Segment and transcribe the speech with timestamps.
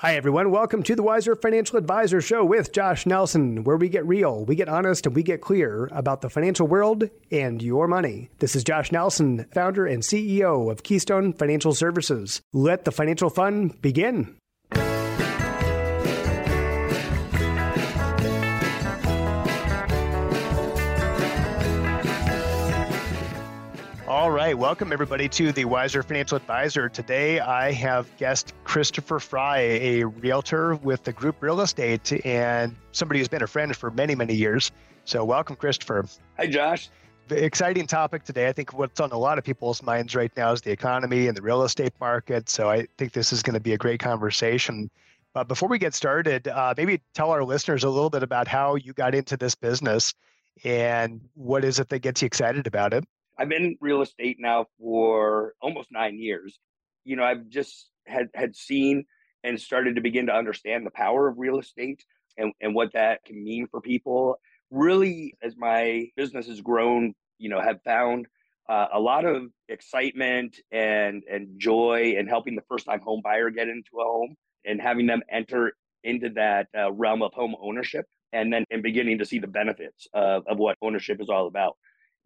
[0.00, 0.52] Hi, everyone.
[0.52, 4.54] Welcome to the Wiser Financial Advisor Show with Josh Nelson, where we get real, we
[4.54, 8.30] get honest, and we get clear about the financial world and your money.
[8.38, 12.40] This is Josh Nelson, founder and CEO of Keystone Financial Services.
[12.52, 14.36] Let the financial fun begin.
[24.48, 26.88] Right, welcome everybody to the Wiser Financial Advisor.
[26.88, 33.20] Today I have guest Christopher Fry, a realtor with the Group Real Estate and somebody
[33.20, 34.72] who's been a friend for many, many years.
[35.04, 36.06] So, welcome, Christopher.
[36.38, 36.88] Hi, Josh.
[37.26, 38.48] The Exciting topic today.
[38.48, 41.36] I think what's on a lot of people's minds right now is the economy and
[41.36, 42.48] the real estate market.
[42.48, 44.90] So, I think this is going to be a great conversation.
[45.34, 48.76] But before we get started, uh, maybe tell our listeners a little bit about how
[48.76, 50.14] you got into this business
[50.64, 53.04] and what is it that gets you excited about it.
[53.38, 56.58] I've been in real estate now for almost nine years.
[57.04, 59.04] You know, I've just had had seen
[59.44, 62.04] and started to begin to understand the power of real estate
[62.36, 64.40] and, and what that can mean for people.
[64.70, 68.26] Really, as my business has grown, you know, have found
[68.68, 73.50] uh, a lot of excitement and and joy in helping the first time home buyer
[73.50, 78.04] get into a home and having them enter into that uh, realm of home ownership
[78.32, 81.76] and then and beginning to see the benefits of, of what ownership is all about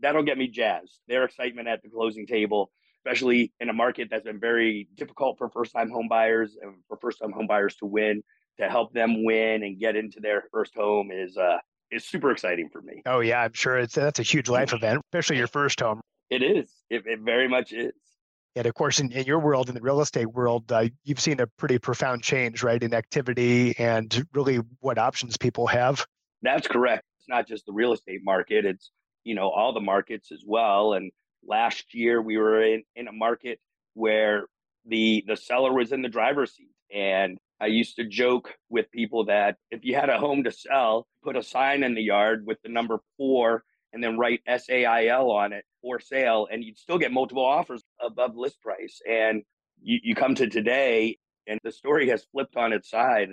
[0.03, 0.99] that'll get me jazzed.
[1.09, 5.49] Their excitement at the closing table, especially in a market that's been very difficult for
[5.49, 8.23] first time home buyers and for first time home buyers to win,
[8.59, 11.59] to help them win and get into their first home is uh
[11.91, 13.03] is super exciting for me.
[13.07, 16.01] Oh yeah, I'm sure it's that's a huge life event, especially your first home.
[16.31, 16.71] It is.
[16.89, 17.93] It, it very much is.
[18.55, 21.41] And of course, in, in your world, in the real estate world, uh, you've seen
[21.41, 26.07] a pretty profound change, right, in activity and really what options people have.
[26.43, 27.05] That's correct.
[27.19, 28.91] It's not just the real estate market; it's
[29.25, 30.95] you know all the markets as well.
[30.95, 31.11] And
[31.47, 33.59] last year we were in, in a market
[33.95, 34.47] where
[34.87, 36.69] the the seller was in the driver's seat.
[36.95, 41.07] And i used to joke with people that if you had a home to sell
[41.23, 45.53] put a sign in the yard with the number four and then write sale on
[45.53, 49.01] it for sale and you'd still get multiple offers above list price.
[49.09, 49.43] And
[49.83, 53.29] you, you come to today and the story has flipped on its side.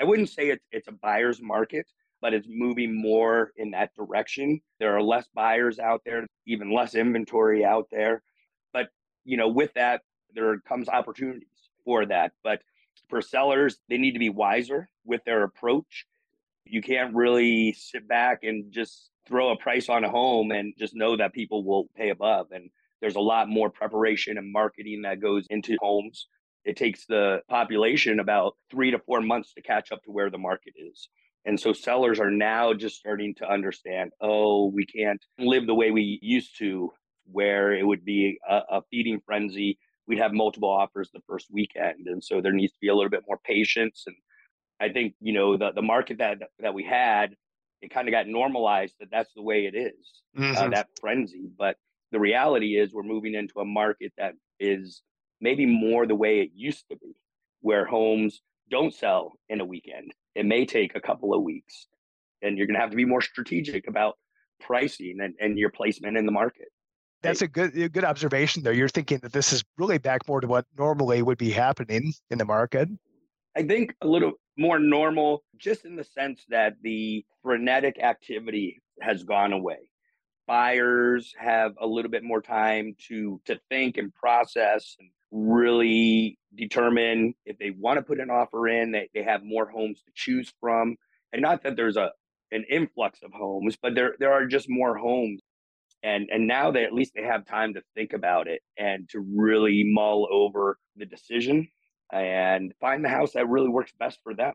[0.00, 1.86] I wouldn't say it's, it's a buyer's market
[2.20, 4.60] but it's moving more in that direction.
[4.80, 8.22] There are less buyers out there, even less inventory out there.
[8.72, 8.88] But,
[9.24, 10.02] you know, with that,
[10.34, 11.48] there comes opportunities
[11.84, 12.32] for that.
[12.42, 12.60] But
[13.08, 16.06] for sellers, they need to be wiser with their approach.
[16.64, 20.94] You can't really sit back and just throw a price on a home and just
[20.94, 22.48] know that people will pay above.
[22.52, 26.28] And there's a lot more preparation and marketing that goes into homes.
[26.64, 30.38] It takes the population about three to four months to catch up to where the
[30.38, 31.08] market is.
[31.46, 35.92] And so sellers are now just starting to understand, oh, we can't live the way
[35.92, 36.92] we used to,
[37.30, 39.78] where it would be a, a, feeding frenzy.
[40.08, 42.08] We'd have multiple offers the first weekend.
[42.08, 44.04] And so there needs to be a little bit more patience.
[44.08, 44.16] And
[44.80, 47.36] I think, you know, the, the market that, that we had,
[47.80, 49.94] it kind of got normalized that that's the way it is,
[50.36, 50.56] uh, mm-hmm.
[50.56, 51.48] uh, that frenzy.
[51.56, 51.76] But
[52.10, 55.02] the reality is we're moving into a market that is
[55.40, 57.14] maybe more the way it used to be,
[57.60, 58.40] where homes
[58.70, 60.12] don't sell in a weekend.
[60.34, 61.86] It may take a couple of weeks
[62.42, 64.18] and you're going to have to be more strategic about
[64.60, 66.68] pricing and, and your placement in the market
[67.22, 68.70] that's a good a good observation though.
[68.70, 72.38] You're thinking that this is really back more to what normally would be happening in
[72.38, 72.88] the market.
[73.56, 79.24] I think a little more normal just in the sense that the frenetic activity has
[79.24, 79.90] gone away.
[80.46, 87.34] Buyers have a little bit more time to to think and process and really determine
[87.44, 90.50] if they want to put an offer in they, they have more homes to choose
[90.60, 90.96] from
[91.32, 92.10] and not that there's a
[92.52, 95.42] an influx of homes but there there are just more homes
[96.02, 99.20] and and now they at least they have time to think about it and to
[99.20, 101.68] really mull over the decision
[102.12, 104.54] and find the house that really works best for them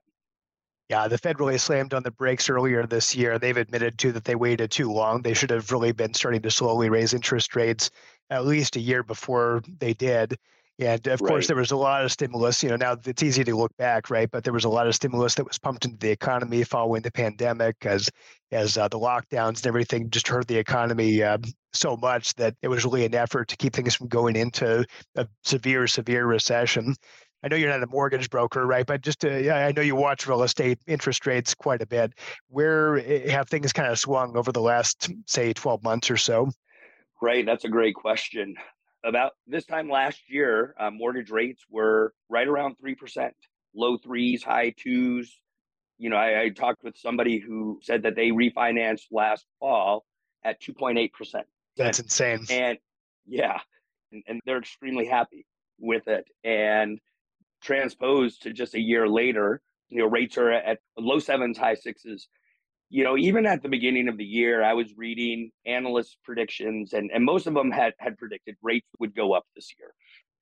[0.89, 3.39] yeah, the Fed really slammed on the brakes earlier this year.
[3.39, 5.21] They've admitted too that they waited too long.
[5.21, 7.91] They should have really been starting to slowly raise interest rates
[8.29, 10.37] at least a year before they did.
[10.81, 11.29] And of right.
[11.29, 12.63] course, there was a lot of stimulus.
[12.63, 14.29] You know, now it's easy to look back, right?
[14.29, 17.11] But there was a lot of stimulus that was pumped into the economy following the
[17.11, 18.09] pandemic, as
[18.51, 21.37] as uh, the lockdowns and everything just hurt the economy uh,
[21.71, 24.83] so much that it was really an effort to keep things from going into
[25.15, 26.95] a severe, severe recession.
[27.43, 28.85] I know you're not a mortgage broker, right?
[28.85, 32.13] But just to, I know you watch real estate interest rates quite a bit.
[32.49, 36.49] Where eh, have things kind of swung over the last, say, 12 months or so?
[37.21, 38.55] Right, that's a great question
[39.03, 43.31] about this time last year, uh, mortgage rates were right around 3%,
[43.73, 45.39] low threes, high twos.
[45.97, 50.05] You know, I, I talked with somebody who said that they refinanced last fall
[50.43, 51.09] at 2.8%.
[51.77, 52.45] That's insane.
[52.49, 52.77] And
[53.27, 53.59] yeah,
[54.11, 55.45] and, and they're extremely happy
[55.79, 56.25] with it.
[56.43, 56.99] And
[57.61, 62.27] transposed to just a year later, you know, rates are at low sevens, high sixes.
[62.93, 67.09] You know, even at the beginning of the year, I was reading analyst predictions, and,
[67.13, 69.93] and most of them had, had predicted rates would go up this year.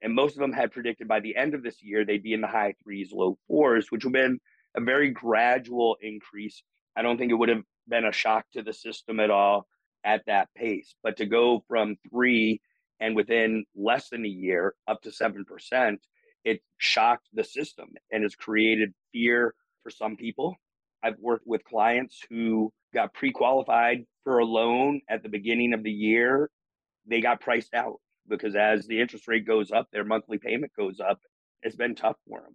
[0.01, 2.42] And most of them had predicted by the end of this year, they'd be in
[2.42, 4.40] the high threes, low fours, which would have been
[4.75, 6.63] a very gradual increase.
[6.96, 9.68] I don't think it would have been a shock to the system at all
[10.04, 10.96] at that pace.
[11.04, 12.62] But to go from three
[13.00, 15.98] and within less than a year up to 7%,
[16.44, 19.54] it shocked the system and has created fear
[19.84, 20.56] for some people.
[21.04, 25.84] I've worked with clients who got pre qualified for a loan at the beginning of
[25.84, 26.50] the year.
[27.07, 31.00] They got priced out because as the interest rate goes up, their monthly payment goes
[31.00, 31.19] up.
[31.63, 32.54] It's been tough for them.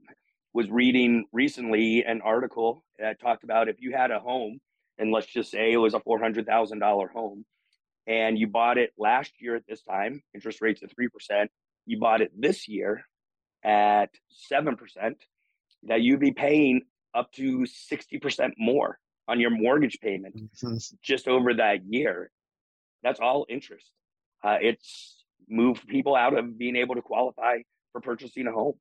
[0.53, 4.61] Was reading recently an article that talked about if you had a home,
[4.99, 7.45] and let's just say it was a $400,000 home,
[8.07, 11.49] and you bought it last year at this time, interest rates at 3%,
[11.87, 13.05] you bought it this year
[13.65, 14.11] at
[14.53, 14.77] 7%,
[15.85, 16.83] that you'd be paying
[17.15, 20.77] up to 60% more on your mortgage payment mm-hmm.
[21.03, 22.31] just over that year.
[23.03, 23.91] That's all interest.
[24.43, 27.59] Uh, it's moved people out of being able to qualify
[27.93, 28.75] for purchasing a home.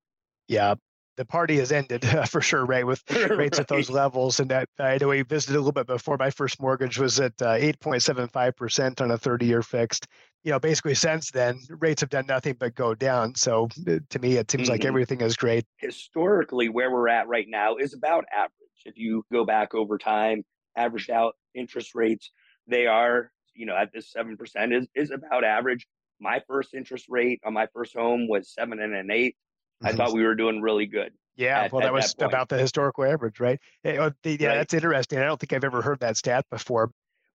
[0.48, 0.76] Yeah,
[1.16, 2.86] the party has ended uh, for sure, right?
[2.86, 3.60] With rates right.
[3.60, 6.18] at those levels, and that I know we visited a little bit before.
[6.18, 9.62] My first mortgage was at uh, eight point seven five percent on a thirty year
[9.62, 10.08] fixed.
[10.44, 13.36] You know, basically since then, rates have done nothing but go down.
[13.36, 14.72] So uh, to me, it seems mm-hmm.
[14.72, 15.66] like everything is great.
[15.78, 18.52] Historically, where we're at right now is about average.
[18.86, 20.44] If you go back over time,
[20.76, 22.32] averaged out interest rates,
[22.68, 25.88] they are you know at this seven percent is is about average.
[26.20, 29.36] My first interest rate on my first home was seven and an eight
[29.84, 29.98] I mm-hmm.
[29.98, 31.12] thought we were doing really good.
[31.36, 33.60] Yeah, at, well, that was that about the historical average, right?
[33.86, 34.40] Oh, yeah, right.
[34.40, 35.20] that's interesting.
[35.20, 36.92] I don't think I've ever heard that stat before.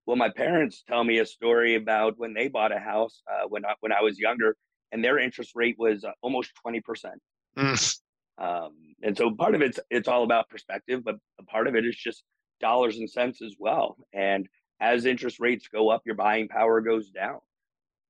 [0.07, 3.67] Well, my parents tell me a story about when they bought a house uh, when
[3.67, 4.57] I, when I was younger,
[4.93, 7.21] and their interest rate was uh, almost twenty percent.
[7.57, 7.99] Mm.
[8.39, 8.73] Um,
[9.03, 11.97] and so part of it's it's all about perspective, but a part of it is
[11.97, 12.23] just
[12.61, 13.97] dollars and cents as well.
[14.13, 14.49] And
[14.81, 17.41] as interest rates go up, your buying power goes down.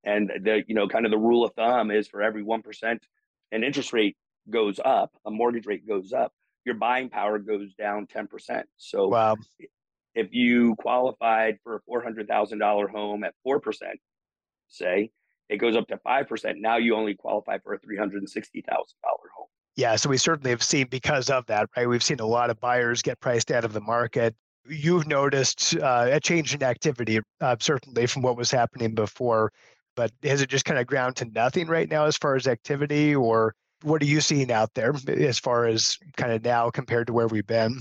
[0.03, 3.05] And the you know kind of the rule of thumb is for every one percent
[3.51, 4.15] an interest rate
[4.49, 6.33] goes up, a mortgage rate goes up,
[6.65, 8.63] your buying power goes down 10%.
[8.77, 9.35] So wow.
[10.13, 13.61] if you qualified for a $400,000 home at 4%,
[14.67, 15.11] say,
[15.49, 16.53] it goes up to 5%.
[16.57, 18.63] Now you only qualify for a $360,000
[19.35, 19.47] home.
[19.75, 21.87] Yeah, so we certainly have seen because of that, right?
[21.87, 24.35] We've seen a lot of buyers get priced out of the market.
[24.67, 29.51] You've noticed uh, a change in activity, uh, certainly from what was happening before
[29.99, 33.13] but has it just kind of ground to nothing right now as far as activity
[33.13, 33.53] or
[33.83, 37.27] what are you seeing out there as far as kind of now compared to where
[37.27, 37.79] we've been?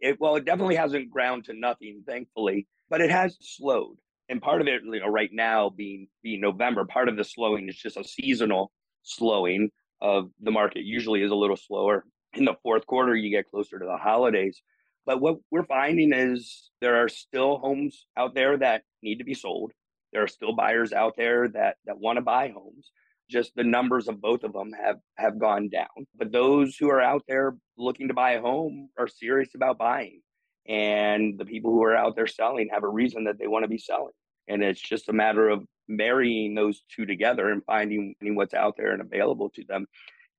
[0.00, 3.96] It, well it definitely hasn't ground to nothing thankfully but it has slowed.
[4.28, 7.68] And part of it you know right now being being november part of the slowing
[7.68, 8.70] is just a seasonal
[9.02, 12.04] slowing of the market usually is a little slower.
[12.34, 14.60] In the fourth quarter you get closer to the holidays.
[15.06, 19.34] But what we're finding is there are still homes out there that need to be
[19.34, 19.72] sold.
[20.12, 22.90] There are still buyers out there that that want to buy homes.
[23.30, 26.06] Just the numbers of both of them have have gone down.
[26.16, 30.20] But those who are out there looking to buy a home are serious about buying.
[30.66, 33.68] And the people who are out there selling have a reason that they want to
[33.68, 34.12] be selling.
[34.48, 38.92] And it's just a matter of marrying those two together and finding what's out there
[38.92, 39.86] and available to them.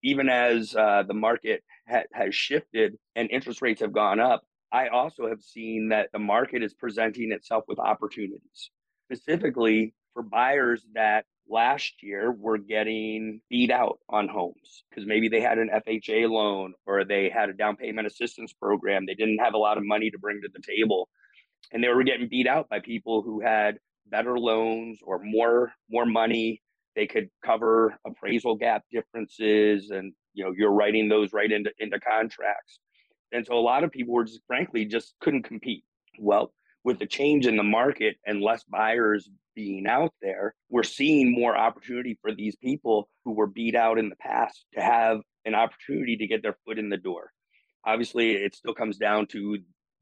[0.03, 4.87] Even as uh, the market ha- has shifted and interest rates have gone up, I
[4.87, 8.71] also have seen that the market is presenting itself with opportunities
[9.09, 15.41] specifically for buyers that last year were getting beat out on homes because maybe they
[15.41, 19.05] had an FHA loan or they had a down payment assistance program.
[19.05, 21.09] They didn't have a lot of money to bring to the table.
[21.71, 26.05] And they were getting beat out by people who had better loans or more more
[26.05, 26.61] money.
[26.95, 31.99] They could cover appraisal gap differences and you know you're writing those right into, into
[31.99, 32.79] contracts.
[33.31, 35.83] And so a lot of people were just frankly just couldn't compete.
[36.19, 36.51] Well,
[36.83, 41.57] with the change in the market and less buyers being out there, we're seeing more
[41.57, 46.15] opportunity for these people who were beat out in the past to have an opportunity
[46.17, 47.31] to get their foot in the door.
[47.85, 49.57] Obviously, it still comes down to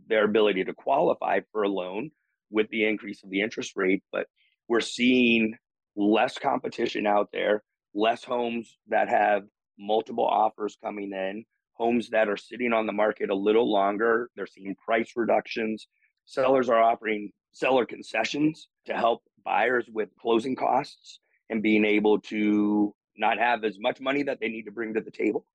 [0.08, 2.12] their ability to qualify for a loan
[2.50, 4.28] with the increase of the interest rate, but
[4.68, 5.56] we're seeing
[5.96, 9.44] less competition out there, less homes that have
[9.80, 11.44] multiple offers coming in,
[11.74, 14.30] homes that are sitting on the market a little longer.
[14.36, 15.88] They're seeing price reductions
[16.28, 21.20] sellers are offering seller concessions to help buyers with closing costs
[21.50, 25.02] and being able to not have as much money that they need to bring to
[25.02, 25.46] the table.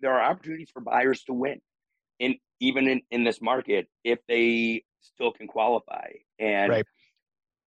[0.00, 1.60] There are opportunities for buyers to win
[2.20, 6.08] And even in, in this market if they still can qualify.
[6.38, 6.86] And right.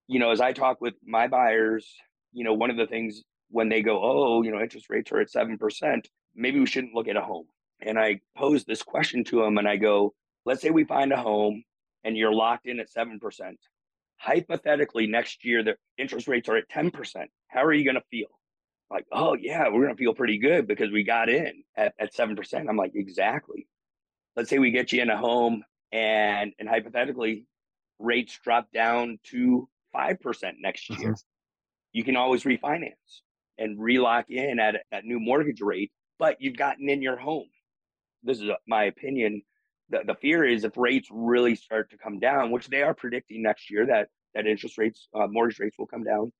[0.07, 1.87] you know, as I talk with my buyers,
[2.31, 5.19] you know, one of the things when they go, oh, you know, interest rates are
[5.19, 7.45] at seven percent, maybe we shouldn't look at a home.
[7.81, 10.13] And I pose this question to them and I go,
[10.45, 11.63] let's say we find a home
[12.03, 13.19] and you're locked in at 7%.
[14.17, 17.25] Hypothetically, next year the interest rates are at 10%.
[17.47, 18.27] How are you going to feel?
[18.89, 22.13] Like, oh, yeah, we're going to feel pretty good because we got in at, at
[22.13, 22.69] 7%.
[22.69, 23.67] I'm like, exactly.
[24.35, 27.45] Let's say we get you in a home and, and hypothetically,
[27.99, 30.99] rates drop down to 5% next year.
[30.99, 31.13] Mm-hmm.
[31.91, 33.21] You can always refinance
[33.57, 37.47] and relock in at that new mortgage rate, but you've gotten in your home.
[38.23, 39.43] This is my opinion
[39.93, 43.43] the, the fear is if rates really start to come down, which they are predicting
[43.43, 46.33] next year that that interest rates, uh, mortgage rates will come down,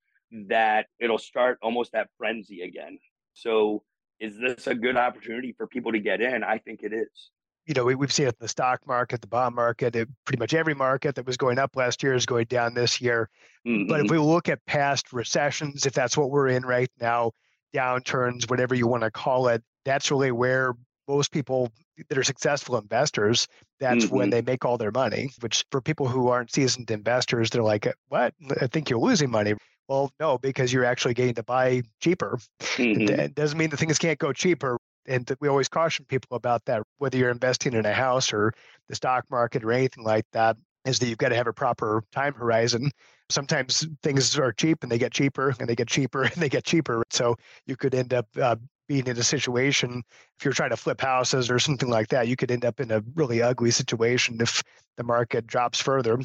[0.48, 2.98] that it'll start almost that frenzy again.
[3.34, 3.84] So,
[4.18, 6.42] is this a good opportunity for people to get in?
[6.42, 7.30] I think it is.
[7.66, 10.38] You know, we, we've seen it in the stock market, the bond market, it, pretty
[10.38, 13.30] much every market that was going up last year is going down this year.
[13.66, 13.88] Mm-hmm.
[13.88, 14.14] But if mm-hmm.
[14.14, 17.32] we look at past recessions, if that's what we're in right now,
[17.74, 20.74] downturns, whatever you want to call it, that's really where
[21.08, 21.70] most people
[22.08, 23.46] that are successful investors,
[23.80, 24.16] that's mm-hmm.
[24.16, 27.86] when they make all their money, which for people who aren't seasoned investors, they're like,
[28.08, 28.34] what?
[28.60, 29.54] I think you're losing money.
[29.88, 32.38] Well, no, because you're actually getting to buy cheaper.
[32.60, 33.20] Mm-hmm.
[33.20, 34.78] It doesn't mean the things can't go cheaper.
[35.06, 38.54] And we always caution people about that, whether you're investing in a house or
[38.88, 40.56] the stock market or anything like that,
[40.86, 42.90] is that you've got to have a proper time horizon.
[43.30, 46.64] Sometimes things are cheap and they get cheaper and they get cheaper and they get
[46.64, 47.02] cheaper.
[47.10, 48.56] So you could end up uh,
[48.88, 50.02] being in a situation
[50.38, 52.90] if you're trying to flip houses or something like that you could end up in
[52.90, 54.62] a really ugly situation if
[54.96, 56.18] the market drops further.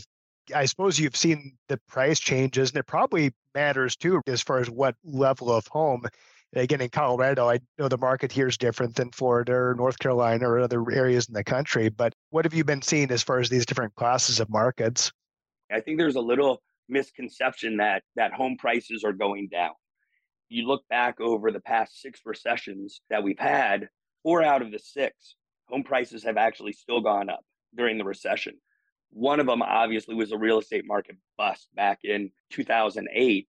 [0.53, 4.69] I suppose you've seen the price changes and it probably matters too as far as
[4.69, 6.03] what level of home.
[6.55, 10.49] Again in colorado i know the market here is different than florida or north carolina
[10.49, 13.49] or other areas in the country but what have you been seeing as far as
[13.49, 15.11] these different classes of markets?
[15.71, 19.73] I think there's a little misconception that that home prices are going down
[20.49, 23.89] you look back over the past six recessions that we've had,
[24.23, 25.35] four out of the six,
[25.67, 27.41] home prices have actually still gone up
[27.75, 28.53] during the recession.
[29.11, 33.47] One of them obviously was a real estate market bust back in 2008.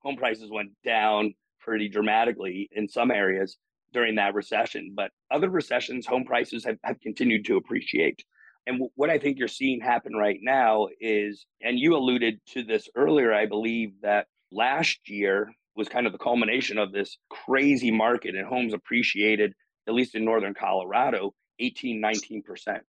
[0.00, 3.56] Home prices went down pretty dramatically in some areas
[3.92, 8.24] during that recession, but other recessions, home prices have, have continued to appreciate.
[8.66, 12.62] And w- what I think you're seeing happen right now is, and you alluded to
[12.62, 17.90] this earlier, I believe that last year was kind of the culmination of this crazy
[17.90, 19.54] market and homes appreciated,
[19.88, 22.80] at least in northern Colorado, 18, 19%,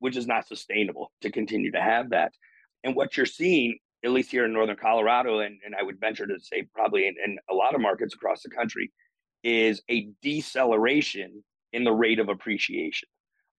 [0.00, 2.32] which is not sustainable to continue to have that.
[2.84, 6.26] And what you're seeing, at least here in northern Colorado, and, and I would venture
[6.26, 8.92] to say probably in, in a lot of markets across the country,
[9.44, 13.08] is a deceleration in the rate of appreciation.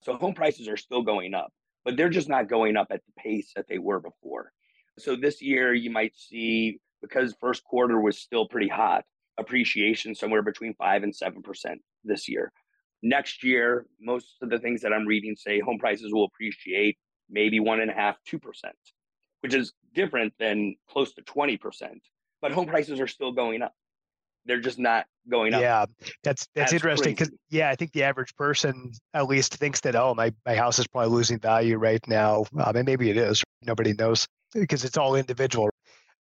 [0.02, 1.52] So home prices are still going up,
[1.86, 4.52] but they're just not going up at the pace that they were before.
[5.00, 9.04] So this year, you might see because first quarter was still pretty hot,
[9.38, 12.52] appreciation somewhere between five and seven percent this year.
[13.04, 16.98] Next year, most of the things that I'm reading say home prices will appreciate
[17.30, 18.76] maybe one and a half, two percent,
[19.42, 21.60] which is different than close to 20%.
[22.42, 23.74] But home prices are still going up.
[24.46, 25.62] They're just not going up.
[25.62, 25.86] Yeah,
[26.24, 30.14] that's that's interesting because yeah, I think the average person at least thinks that oh
[30.16, 33.44] my my house is probably losing value right now, um, and maybe it is.
[33.64, 35.70] Nobody knows because it's all individual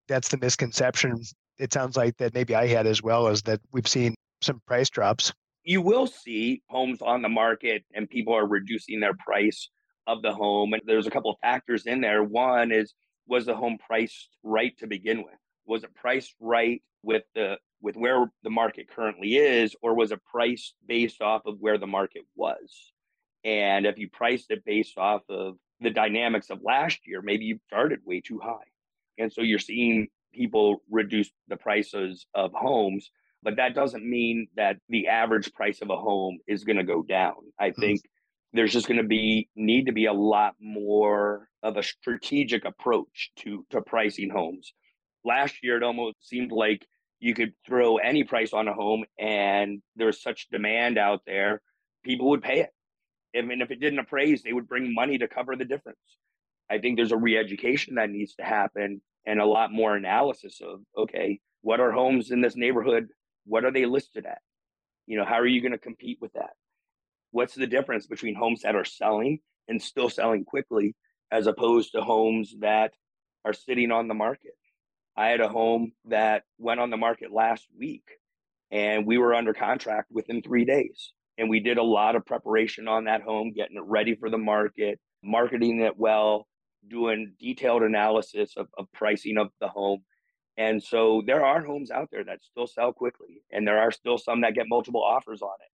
[0.08, 1.20] that's the misconception.
[1.58, 4.90] It sounds like that maybe I had as well is that we've seen some price
[4.90, 5.32] drops.
[5.64, 9.68] You will see homes on the market and people are reducing their price
[10.06, 10.72] of the home.
[10.72, 12.22] And there's a couple of factors in there.
[12.22, 12.94] One is
[13.26, 15.34] was the home priced right to begin with?
[15.66, 20.24] Was it priced right with the with where the market currently is, or was it
[20.24, 22.92] priced based off of where the market was?
[23.44, 27.58] And if you priced it based off of the dynamics of last year, maybe you
[27.66, 28.64] started way too high.
[29.18, 33.10] And so you're seeing people reduce the prices of homes,
[33.42, 37.02] but that doesn't mean that the average price of a home is going to go
[37.02, 37.34] down.
[37.58, 37.80] I mm-hmm.
[37.80, 38.00] think
[38.52, 43.30] there's just going to be need to be a lot more of a strategic approach
[43.40, 44.72] to to pricing homes.
[45.24, 46.86] Last year it almost seemed like
[47.18, 51.62] you could throw any price on a home and there's such demand out there,
[52.04, 52.70] people would pay it.
[53.36, 55.98] I mean, if it didn't appraise, they would bring money to cover the difference.
[56.70, 60.80] I think there's a re-education that needs to happen and a lot more analysis of
[60.96, 63.08] okay, what are homes in this neighborhood?
[63.44, 64.38] What are they listed at?
[65.06, 66.50] You know, how are you going to compete with that?
[67.30, 70.94] What's the difference between homes that are selling and still selling quickly
[71.30, 72.92] as opposed to homes that
[73.44, 74.54] are sitting on the market?
[75.16, 78.04] I had a home that went on the market last week
[78.70, 81.12] and we were under contract within three days.
[81.38, 84.38] And we did a lot of preparation on that home, getting it ready for the
[84.38, 86.46] market, marketing it well,
[86.88, 90.02] doing detailed analysis of, of pricing of the home.
[90.56, 94.16] And so there are homes out there that still sell quickly, and there are still
[94.16, 95.70] some that get multiple offers on it.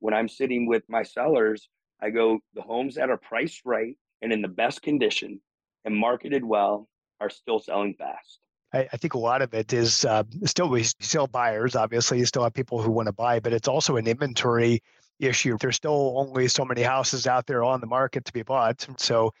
[0.00, 1.68] when I'm sitting with my sellers,
[2.00, 5.40] I go, the homes that are priced right and in the best condition
[5.84, 6.88] and marketed well
[7.20, 8.40] are still selling fast.
[8.74, 11.76] I, think a lot of it is uh, still we still buyers.
[11.76, 14.82] Obviously, you still have people who want to buy, but it's also an inventory
[15.20, 15.56] issue.
[15.60, 19.32] There's still only so many houses out there on the market to be bought, so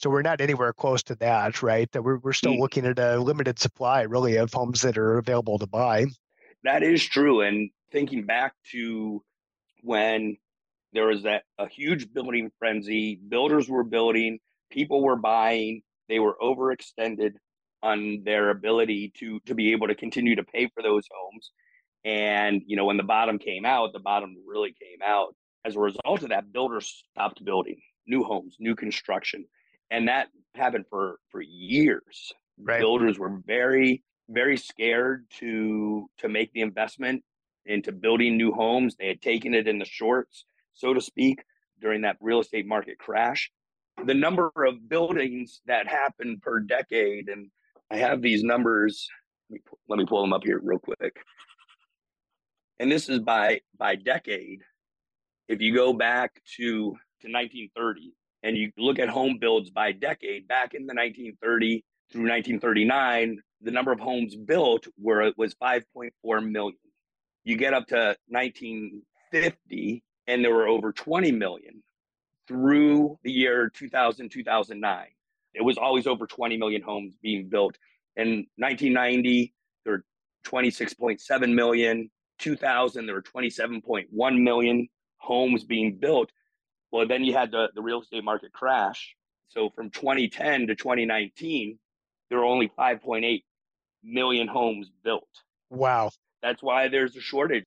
[0.00, 1.90] so we're not anywhere close to that, right?
[1.92, 2.58] That we're we're still mm.
[2.58, 6.06] looking at a limited supply, really, of homes that are available to buy.
[6.64, 9.22] That is true, and thinking back to
[9.82, 10.38] when
[10.94, 14.38] there was that a huge building frenzy, builders were building,
[14.70, 17.34] people were buying, they were overextended
[17.82, 21.50] on their ability to to be able to continue to pay for those homes.
[22.06, 25.34] And you know, when the bottom came out, the bottom really came out.
[25.62, 29.44] As a result of that, builders stopped building new homes, new construction,
[29.90, 32.32] and that happened for for years.
[32.58, 32.80] Right.
[32.80, 37.22] Builders were very very scared to to make the investment
[37.66, 38.96] into building new homes.
[38.96, 41.42] They had taken it in the shorts, so to speak,
[41.80, 43.50] during that real estate market crash.
[44.04, 47.50] The number of buildings that happened per decade and
[47.90, 49.08] I have these numbers.
[49.50, 51.16] Let me, let me pull them up here real quick.
[52.78, 54.60] And this is by by decade.
[55.48, 60.48] If you go back to to 1930 and you look at home builds by decade,
[60.48, 66.50] back in the 1930 through 1939, the number of homes built were it was 5.4
[66.50, 66.78] million.
[67.44, 71.82] You get up to 1950 and there were over 20 million
[72.48, 75.06] through the year 2000 2009
[75.54, 77.76] it was always over 20 million homes being built.
[78.16, 79.52] In 1990,
[79.84, 80.04] there were
[80.46, 82.10] 26.7 million.
[82.38, 86.30] 2000, there were 27.1 million homes being built.
[86.92, 89.14] Well, then you had the, the real estate market crash.
[89.48, 91.78] So from 2010 to 2019,
[92.28, 93.42] there were only 5.8
[94.02, 95.28] million homes built.
[95.70, 96.10] Wow.
[96.42, 97.64] That's why there's a shortage.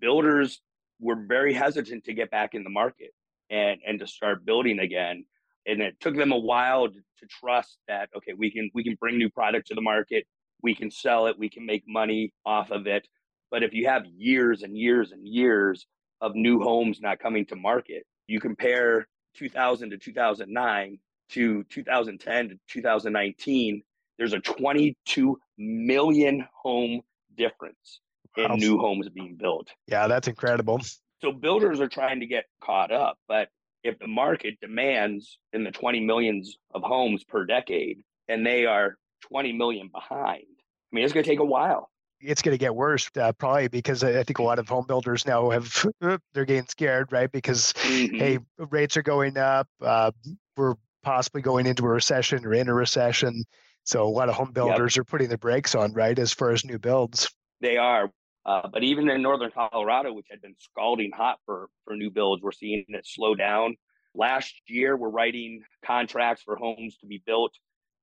[0.00, 0.60] Builders
[1.00, 3.10] were very hesitant to get back in the market
[3.50, 5.24] and, and to start building again
[5.66, 8.96] and it took them a while to, to trust that okay we can we can
[9.00, 10.26] bring new product to the market
[10.62, 13.06] we can sell it we can make money off of it
[13.50, 15.86] but if you have years and years and years
[16.20, 20.98] of new homes not coming to market you compare 2000 to 2009
[21.30, 23.82] to 2010 to 2019
[24.18, 27.00] there's a 22 million home
[27.36, 28.00] difference
[28.36, 29.68] in new homes being built.
[29.86, 30.80] Yeah that's incredible.
[31.20, 33.48] So builders are trying to get caught up but
[33.82, 38.96] if the market demands in the 20 millions of homes per decade and they are
[39.22, 41.90] 20 million behind, I mean, it's going to take a while.
[42.20, 45.26] It's going to get worse, uh, probably because I think a lot of home builders
[45.26, 45.86] now have
[46.32, 47.30] they're getting scared, right?
[47.30, 48.16] Because mm-hmm.
[48.16, 49.68] hey, rates are going up.
[49.80, 50.10] Uh,
[50.56, 53.44] we're possibly going into a recession or in a recession,
[53.84, 55.02] so a lot of home builders yep.
[55.02, 57.30] are putting the brakes on, right, as far as new builds.
[57.60, 58.10] They are.
[58.46, 62.42] Uh, but even in northern Colorado, which had been scalding hot for, for new builds,
[62.42, 63.76] we're seeing it slow down.
[64.14, 67.52] Last year, we're writing contracts for homes to be built,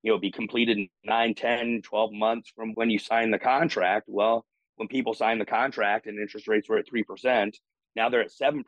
[0.02, 4.06] you know, be completed in 9, 10, 12 months from when you sign the contract.
[4.08, 4.44] Well,
[4.76, 7.54] when people sign the contract and interest rates were at 3%,
[7.96, 8.62] now they're at 7%.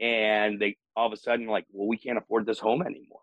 [0.00, 3.20] And they all of a sudden, like, well, we can't afford this home anymore.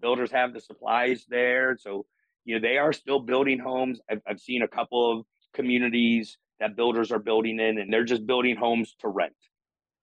[0.00, 1.76] Builders have the supplies there.
[1.80, 2.04] So,
[2.44, 4.00] you know, they are still building homes.
[4.10, 8.26] I've, I've seen a couple of communities that builders are building in and they're just
[8.26, 9.32] building homes to rent.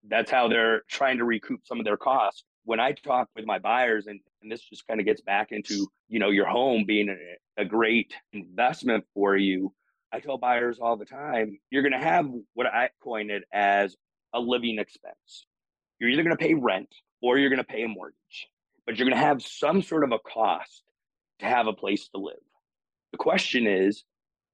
[0.08, 2.43] That's how they're trying to recoup some of their costs.
[2.65, 5.88] When I talk with my buyers, and, and this just kind of gets back into,
[6.10, 9.73] you know, your home being a, a great investment for you,
[10.12, 13.95] I tell buyers all the time, you're going to have what I coined it as
[14.34, 15.45] a living expense.
[15.99, 18.47] You're either going to pay rent or you're going to pay a mortgage,
[18.86, 20.84] but you're going to have some sort of a cost
[21.39, 22.36] to have a place to live.
[23.12, 24.04] The question is,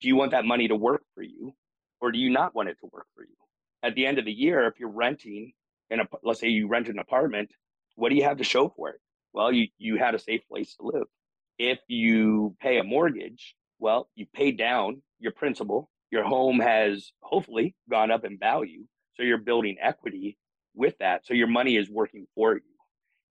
[0.02, 1.54] do you want that money to work for you
[2.00, 3.36] or do you not want it to work for you?
[3.84, 5.54] At the end of the year, if you're renting
[5.90, 7.52] in a let's say you rent an apartment,
[7.96, 9.00] what do you have to show for it?
[9.34, 11.08] Well, you you had a safe place to live.
[11.58, 15.90] If you pay a mortgage, well, you pay down your principal.
[16.12, 18.84] Your home has hopefully gone up in value,
[19.16, 20.38] so you're building equity
[20.76, 21.26] with that.
[21.26, 22.62] So your money is working for you.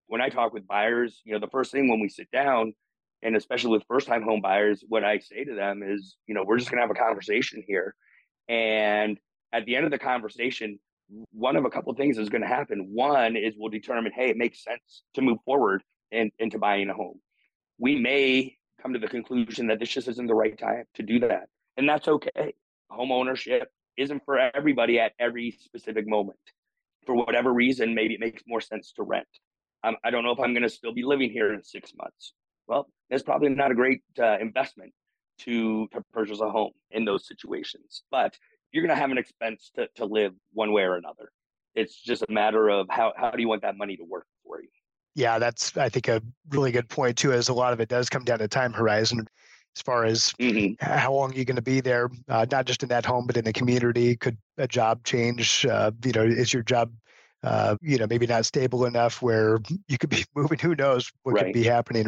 [0.07, 2.75] When I talk with buyers, you know, the first thing when we sit down,
[3.23, 6.45] and especially with first time home buyers, what I say to them is, you know,
[6.45, 7.95] we're just going to have a conversation here
[8.51, 9.19] and
[9.53, 10.81] at the end of the conversation,
[11.33, 12.89] one of a couple of things is going to happen.
[12.93, 16.95] One is we'll determine, hey, it makes sense to move forward and into buying a
[16.95, 17.21] home.
[17.79, 21.21] We may come to the conclusion that this just isn't the right time to do
[21.21, 21.49] that.
[21.77, 22.55] And that's okay.
[22.91, 26.39] Home ownership isn't for everybody at every specific moment.
[27.07, 29.27] For whatever reason, maybe it makes more sense to rent.
[29.83, 32.35] I don't know if I'm going to still be living here in six months.
[32.67, 34.93] Well, that's probably not a great uh, investment
[35.39, 38.03] to to purchase a home in those situations.
[38.11, 38.37] But
[38.73, 41.31] you're going to have an expense to, to live one way or another.
[41.75, 44.61] It's just a matter of how, how do you want that money to work for
[44.61, 44.69] you?
[45.15, 47.33] Yeah, that's I think a really good point too.
[47.33, 49.27] As a lot of it does come down to time horizon,
[49.77, 50.75] as far as mm-hmm.
[50.85, 53.45] how long you're going to be there, uh, not just in that home, but in
[53.45, 54.17] the community.
[54.17, 55.67] Could a job change?
[55.67, 56.93] Uh, you know, is your job,
[57.43, 60.59] uh, you know, maybe not stable enough where you could be moving?
[60.59, 61.47] Who knows what right.
[61.47, 62.07] could be happening?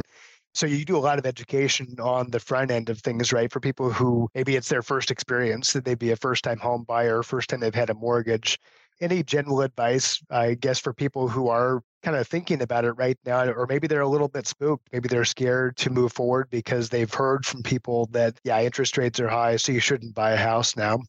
[0.55, 3.51] So you do a lot of education on the front end of things, right?
[3.51, 7.23] For people who maybe it's their first experience, that they'd be a first-time home buyer,
[7.23, 8.59] first time they've had a mortgage.
[9.01, 13.19] Any general advice, I guess, for people who are kind of thinking about it right
[13.25, 14.89] now, or maybe they're a little bit spooked.
[14.93, 19.19] Maybe they're scared to move forward because they've heard from people that, yeah, interest rates
[19.21, 21.01] are high, so you shouldn't buy a house now.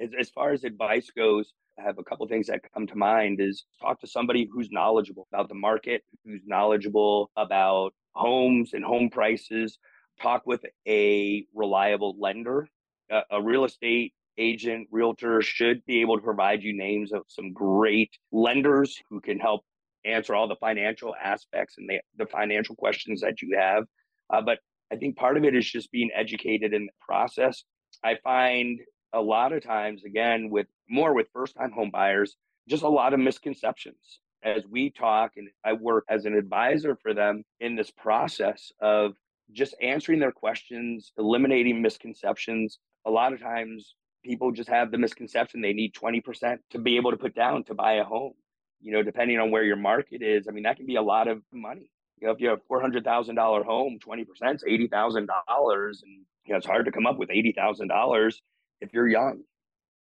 [0.00, 3.64] As, as far as advice goes, have a couple things that come to mind is
[3.80, 9.78] talk to somebody who's knowledgeable about the market, who's knowledgeable about homes and home prices.
[10.20, 12.68] Talk with a reliable lender.
[13.10, 17.52] A, a real estate agent, realtor should be able to provide you names of some
[17.52, 19.62] great lenders who can help
[20.04, 23.84] answer all the financial aspects and the, the financial questions that you have.
[24.32, 24.58] Uh, but
[24.92, 27.64] I think part of it is just being educated in the process.
[28.04, 28.80] I find
[29.12, 32.36] a lot of times, again, with more with first time home buyers,
[32.68, 34.20] just a lot of misconceptions.
[34.42, 39.12] As we talk, and I work as an advisor for them in this process of
[39.52, 42.78] just answering their questions, eliminating misconceptions.
[43.06, 43.94] A lot of times,
[44.24, 47.74] people just have the misconception they need 20% to be able to put down to
[47.74, 48.34] buy a home
[48.82, 51.28] you know, depending on where your market is, I mean, that can be a lot
[51.28, 51.88] of money.
[52.20, 55.28] You know, if you have four hundred thousand dollar home, twenty percent is eighty thousand
[55.48, 56.12] dollars, and
[56.46, 58.42] you know, it's hard to come up with eighty thousand dollars
[58.82, 59.42] if you're young.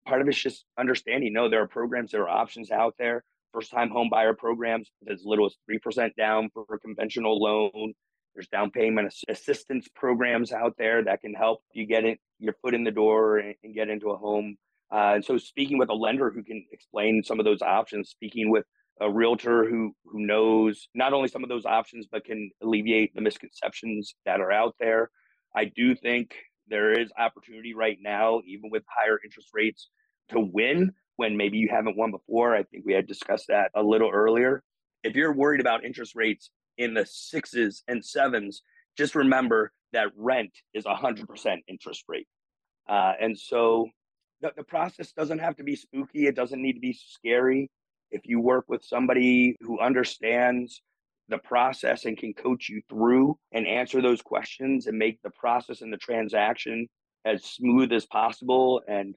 [0.07, 1.33] Part of it's just understanding.
[1.33, 3.23] No, there are programs, there are options out there.
[3.53, 7.95] First time home buyer programs as little as three percent down for a conventional loan.
[8.35, 12.75] There's down payment assistance programs out there that can help you get it, your foot
[12.75, 14.57] in the door and, and get into a home
[14.93, 18.51] uh, and so speaking with a lender who can explain some of those options, speaking
[18.51, 18.65] with
[19.01, 23.21] a realtor who who knows not only some of those options but can alleviate the
[23.21, 25.11] misconceptions that are out there.
[25.55, 26.35] I do think
[26.71, 29.89] there is opportunity right now, even with higher interest rates,
[30.31, 32.57] to win when maybe you haven't won before.
[32.57, 34.63] I think we had discussed that a little earlier.
[35.03, 38.63] If you're worried about interest rates in the sixes and sevens,
[38.97, 42.29] just remember that rent is a hundred percent interest rate.
[42.89, 43.89] Uh, and so
[44.41, 46.27] the, the process doesn't have to be spooky.
[46.27, 47.71] It doesn't need to be scary.
[48.11, 50.83] If you work with somebody who understands
[51.31, 55.81] the process and can coach you through and answer those questions and make the process
[55.81, 56.87] and the transaction
[57.25, 58.83] as smooth as possible.
[58.89, 59.15] And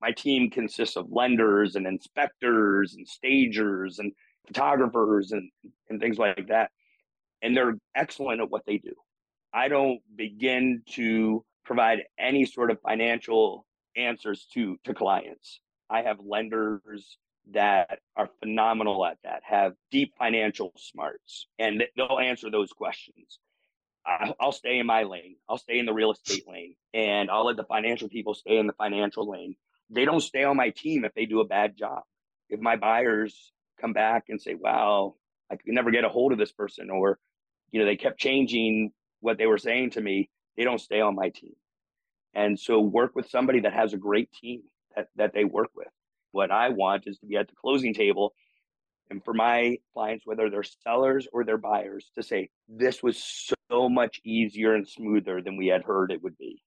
[0.00, 4.12] my team consists of lenders and inspectors and stagers and
[4.46, 5.50] photographers and,
[5.88, 6.70] and things like that.
[7.40, 8.92] And they're excellent at what they do.
[9.54, 15.60] I don't begin to provide any sort of financial answers to to clients.
[15.90, 17.18] I have lenders
[17.50, 23.38] that are phenomenal at that, have deep financial smarts, and they'll answer those questions.
[24.40, 25.36] I'll stay in my lane.
[25.48, 28.66] I'll stay in the real estate lane, and I'll let the financial people stay in
[28.66, 29.54] the financial lane.
[29.90, 32.02] They don't stay on my team if they do a bad job.
[32.48, 35.16] If my buyers come back and say, "Wow,
[35.50, 37.18] I could never get a hold of this person," or
[37.70, 41.14] you know, they kept changing what they were saying to me, they don't stay on
[41.14, 41.54] my team.
[42.34, 44.62] And so work with somebody that has a great team
[44.96, 45.88] that, that they work with.
[46.32, 48.34] What I want is to be at the closing table
[49.12, 53.22] and for my clients, whether they're sellers or they're buyers, to say, this was
[53.70, 56.62] so much easier and smoother than we had heard it would be.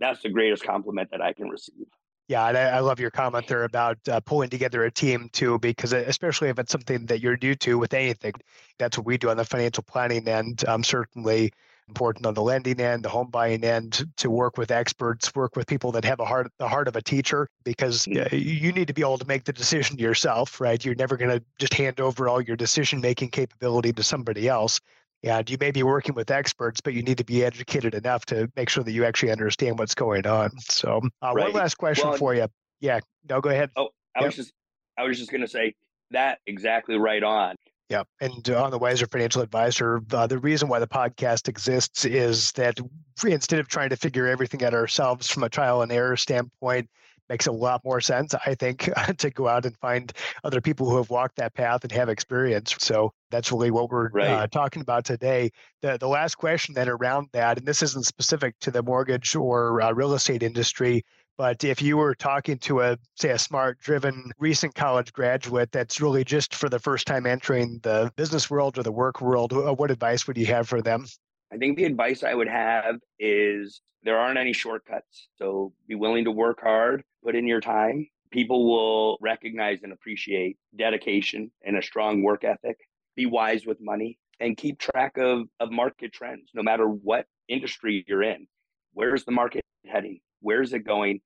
[0.00, 1.86] That's the greatest compliment that I can receive.
[2.28, 5.58] Yeah, and I, I love your comment there about uh, pulling together a team too,
[5.58, 8.32] because uh, especially if it's something that you're new to with anything,
[8.78, 10.66] that's what we do on the financial planning end.
[10.66, 11.52] Um, certainly,
[11.88, 15.66] important on the lending end, the home buying end, to work with experts, work with
[15.66, 19.02] people that have a heart, the heart of a teacher, because you need to be
[19.02, 20.84] able to make the decision yourself, right?
[20.84, 24.80] You're never going to just hand over all your decision making capability to somebody else.
[25.24, 28.50] And you may be working with experts, but you need to be educated enough to
[28.56, 30.50] make sure that you actually understand what's going on.
[30.58, 31.44] So, uh, right.
[31.44, 32.48] one last question well, for you.
[32.80, 33.70] Yeah, no, go ahead.
[33.76, 34.26] Oh, I yep.
[34.26, 34.52] was just,
[34.98, 35.74] I was just going to say
[36.10, 37.54] that exactly right on.
[37.92, 38.04] Yeah.
[38.22, 42.80] And on the Wiser Financial Advisor, uh, the reason why the podcast exists is that
[43.22, 46.88] instead of trying to figure everything out ourselves from a trial and error standpoint,
[47.28, 50.10] makes a lot more sense, I think, to go out and find
[50.42, 52.74] other people who have walked that path and have experience.
[52.78, 54.28] So that's really what we're right.
[54.30, 55.50] uh, talking about today.
[55.82, 59.82] The, the last question then around that, and this isn't specific to the mortgage or
[59.82, 61.04] uh, real estate industry,
[61.42, 66.00] but if you were talking to a, say, a smart, driven, recent college graduate that's
[66.00, 69.74] really just for the first time entering the business world or the work world, uh,
[69.74, 71.04] what advice would you have for them?
[71.52, 75.30] I think the advice I would have is there aren't any shortcuts.
[75.34, 80.58] So be willing to work hard, put in your time, people will recognize and appreciate
[80.78, 82.76] dedication and a strong work ethic.
[83.16, 88.04] Be wise with money and keep track of, of market trends, no matter what industry
[88.06, 88.46] you're in.
[88.92, 90.20] Where's the market heading?
[90.38, 91.20] Where's it going?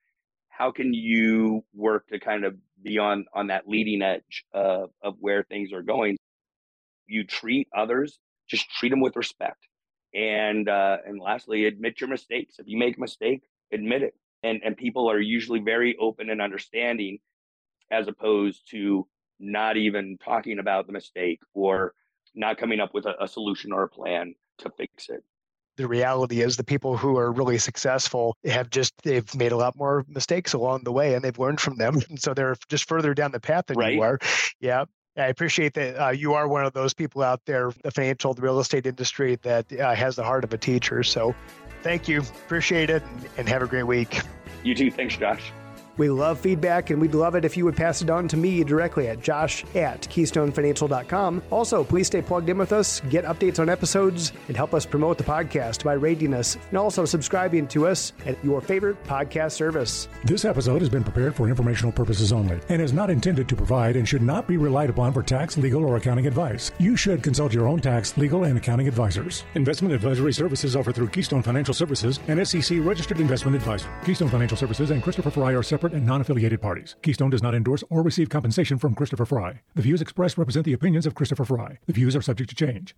[0.57, 5.17] How can you work to kind of be on, on that leading edge of, of
[5.21, 6.17] where things are going?
[7.07, 9.67] You treat others, just treat them with respect.
[10.15, 12.55] And uh, and lastly, admit your mistakes.
[12.59, 14.15] If you make a mistake, admit it.
[14.43, 17.19] And and people are usually very open and understanding,
[17.91, 19.07] as opposed to
[19.39, 21.93] not even talking about the mistake or
[22.35, 25.23] not coming up with a, a solution or a plan to fix it
[25.77, 29.77] the reality is the people who are really successful have just they've made a lot
[29.77, 33.15] more mistakes along the way and they've learned from them and so they're just further
[33.15, 33.95] down the path than right.
[33.95, 34.19] you are
[34.61, 34.85] yeah
[35.19, 38.43] I appreciate that uh, you are one of those people out there, the financial, the
[38.43, 41.03] real estate industry that uh, has the heart of a teacher.
[41.03, 41.35] So
[41.83, 42.21] thank you.
[42.21, 43.03] Appreciate it
[43.39, 44.21] and have a great week.
[44.63, 44.91] You too.
[44.91, 45.53] Thanks, Josh.
[45.97, 48.63] We love feedback and we'd love it if you would pass it on to me
[48.65, 51.43] directly at josh at keystonefinancial.com.
[51.51, 55.19] Also, please stay plugged in with us, get updates on episodes, and help us promote
[55.19, 60.09] the podcast by rating us and also subscribing to us at your favorite podcast service.
[60.25, 63.97] This episode has been prepared for informational purposes only and is not intended to provide
[63.97, 66.73] and should not be relied upon for tax, legal, or accounting advice.
[66.79, 69.45] You should consult your own tax, legal, and accounting advisors.
[69.55, 73.89] Investment advisory services offered through Keystone Financial Services, an SEC registered investment advisor.
[74.05, 76.97] Keystone Financial Services and Christopher Fry are separate separate and non affiliated parties.
[77.03, 79.61] Keystone does not endorse or receive compensation from Christopher Fry.
[79.75, 81.79] The views expressed represent the opinions of Christopher Fry.
[81.87, 82.95] The views are subject to change.